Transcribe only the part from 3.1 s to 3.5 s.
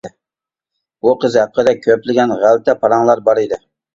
بار